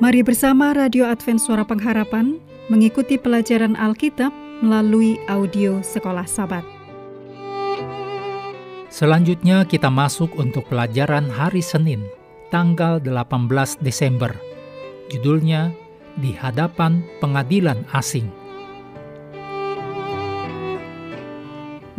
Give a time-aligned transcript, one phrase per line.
[0.00, 2.40] Mari bersama Radio Advent Suara Pengharapan
[2.72, 4.32] mengikuti pelajaran Alkitab
[4.64, 6.64] melalui audio Sekolah Sabat.
[8.88, 12.00] Selanjutnya kita masuk untuk pelajaran hari Senin,
[12.48, 14.32] tanggal 18 Desember.
[15.12, 15.68] Judulnya
[16.16, 18.32] Di Hadapan Pengadilan Asing.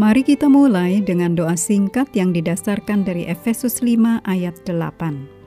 [0.02, 5.41] Mari kita mulai dengan doa singkat yang didasarkan dari Efesus 5 ayat 8.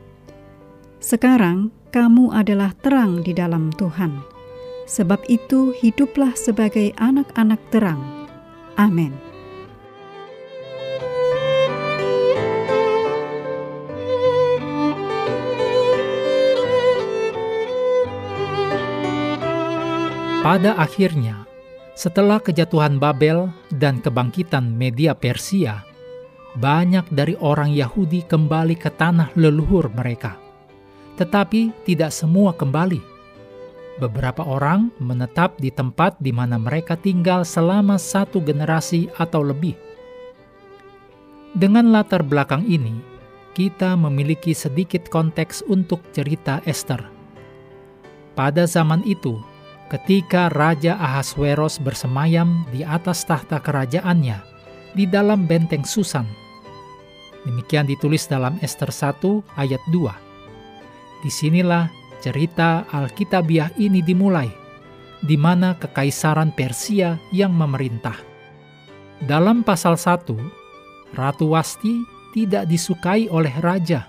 [1.05, 4.25] Sekarang kamu adalah terang di dalam Tuhan.
[4.89, 8.01] Sebab itu, hiduplah sebagai anak-anak terang.
[8.81, 9.13] Amin.
[20.41, 21.45] Pada akhirnya,
[21.93, 25.85] setelah kejatuhan Babel dan kebangkitan media Persia,
[26.57, 30.44] banyak dari orang Yahudi kembali ke tanah leluhur mereka
[31.15, 33.01] tetapi tidak semua kembali.
[34.03, 39.79] Beberapa orang menetap di tempat di mana mereka tinggal selama satu generasi atau lebih.
[41.55, 42.99] Dengan latar belakang ini,
[43.55, 47.07] kita memiliki sedikit konteks untuk cerita Esther.
[48.35, 49.39] Pada zaman itu,
[49.95, 54.43] ketika Raja Ahasveros bersemayam di atas tahta kerajaannya
[54.99, 56.27] di dalam benteng Susan.
[57.47, 60.24] Demikian ditulis dalam Esther 1 ayat 2.
[61.25, 61.89] Di sinilah
[62.21, 64.53] cerita Alkitabiah ini dimulai,
[65.25, 68.21] di mana kekaisaran Persia yang memerintah.
[69.25, 72.05] Dalam pasal 1, Ratu Wasti
[72.37, 74.05] tidak disukai oleh raja,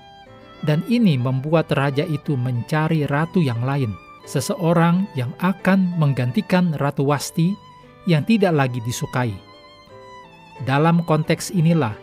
[0.68, 3.96] dan ini membuat raja itu mencari ratu yang lain,
[4.28, 7.56] seseorang yang akan menggantikan Ratu Wasti
[8.10, 9.32] yang tidak lagi disukai.
[10.68, 11.96] Dalam konteks inilah,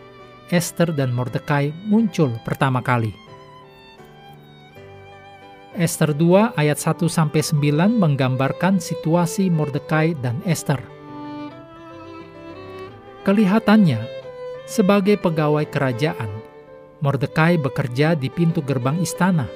[0.49, 3.22] Esther dan Mordekai muncul pertama kali.
[5.73, 10.77] Esther 2 ayat 1 sampai 9 menggambarkan situasi Mordekai dan Esther.
[13.25, 13.97] Kelihatannya,
[14.69, 16.29] sebagai pegawai kerajaan,
[17.01, 19.49] Mordekai bekerja di pintu gerbang istana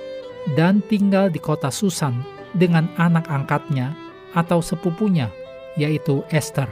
[0.57, 2.25] dan tinggal di kota Susan
[2.57, 3.93] dengan anak angkatnya
[4.33, 5.29] atau sepupunya,
[5.77, 6.67] yaitu Esther.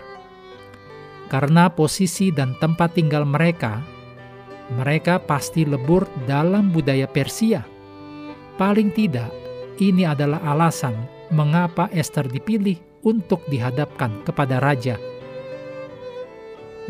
[1.29, 3.78] Karena posisi dan tempat tinggal mereka,
[4.73, 7.75] mereka pasti lebur dalam budaya Persia
[8.55, 9.35] Paling tidak,
[9.83, 10.95] ini adalah alasan
[11.27, 14.95] mengapa Esther dipilih untuk dihadapkan kepada raja.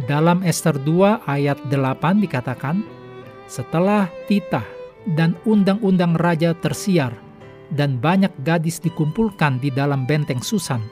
[0.06, 2.86] Dalam Esther 2 ayat 8 dikatakan,
[3.50, 4.66] setelah titah
[5.18, 7.18] dan undang-undang raja tersiar
[7.74, 10.86] dan banyak gadis dikumpulkan di dalam benteng Susan,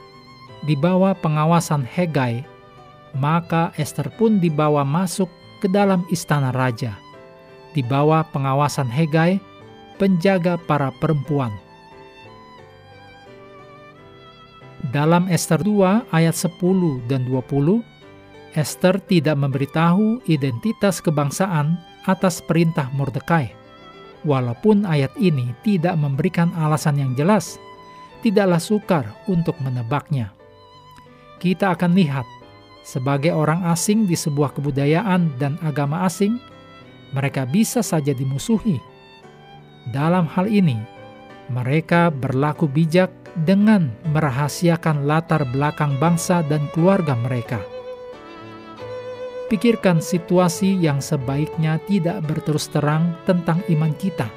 [0.66, 2.42] di bawah pengawasan Hegai,
[3.14, 5.30] maka Esther pun dibawa masuk
[5.62, 6.98] ke dalam istana raja.
[7.74, 9.38] Di bawah pengawasan Hegai,
[9.96, 11.54] penjaga para perempuan.
[14.92, 17.82] Dalam Esther 2 ayat 10 dan 20,
[18.54, 21.74] Esther tidak memberitahu identitas kebangsaan
[22.06, 23.50] atas perintah Mordekai.
[24.22, 27.58] Walaupun ayat ini tidak memberikan alasan yang jelas,
[28.22, 30.30] tidaklah sukar untuk menebaknya.
[31.42, 32.24] Kita akan lihat,
[32.84, 36.38] sebagai orang asing di sebuah kebudayaan dan agama asing,
[37.12, 38.93] mereka bisa saja dimusuhi
[39.92, 40.80] dalam hal ini,
[41.52, 43.12] mereka berlaku bijak
[43.44, 47.60] dengan merahasiakan latar belakang bangsa dan keluarga mereka.
[49.52, 54.30] Pikirkan situasi yang sebaiknya tidak berterus terang tentang iman kita,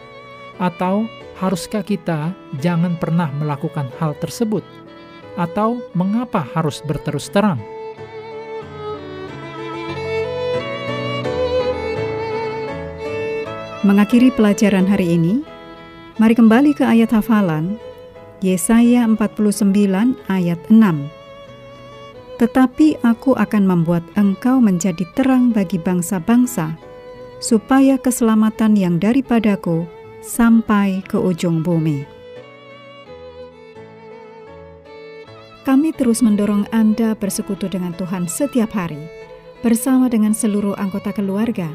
[0.60, 1.08] atau
[1.40, 4.66] haruskah kita jangan pernah melakukan hal tersebut,
[5.40, 7.62] atau mengapa harus berterus terang?
[13.88, 15.48] Mengakhiri pelajaran hari ini,
[16.20, 17.80] mari kembali ke ayat hafalan
[18.44, 19.16] Yesaya 49
[20.28, 21.08] ayat 6.
[22.36, 26.76] Tetapi aku akan membuat engkau menjadi terang bagi bangsa-bangsa,
[27.40, 29.88] supaya keselamatan yang daripadaku
[30.20, 32.04] sampai ke ujung bumi.
[35.64, 39.00] Kami terus mendorong Anda bersekutu dengan Tuhan setiap hari,
[39.64, 41.72] bersama dengan seluruh anggota keluarga,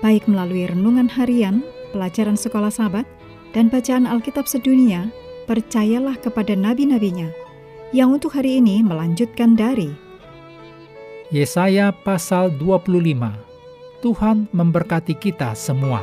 [0.00, 3.04] baik melalui renungan harian, pelajaran sekolah sahabat,
[3.56, 5.08] dan bacaan Alkitab sedunia,
[5.48, 7.28] percayalah kepada nabi-nabinya,
[7.90, 9.90] yang untuk hari ini melanjutkan dari
[11.30, 12.98] Yesaya pasal 25.
[14.02, 16.02] Tuhan memberkati kita semua.